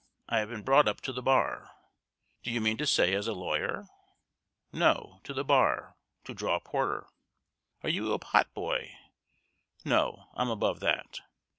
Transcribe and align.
I 0.27 0.39
have 0.39 0.49
been 0.49 0.63
brought 0.63 0.87
up 0.87 0.99
to 1.01 1.13
the 1.13 1.21
bar. 1.21 1.69
"Do 2.41 2.49
you 2.49 2.59
mean 2.59 2.75
to 2.77 2.87
say 2.87 3.13
as 3.13 3.27
a 3.27 3.33
lawyer? 3.35 3.85
No; 4.73 5.19
to 5.25 5.31
the 5.31 5.43
bar, 5.43 5.95
to 6.23 6.33
draw 6.33 6.57
porter. 6.59 7.05
"Are 7.83 7.89
you 7.91 8.11
a 8.11 8.17
pot 8.17 8.51
boy? 8.55 8.97
No, 9.85 10.29
I'm 10.33 10.49
above 10.49 10.79
that. 10.79 11.19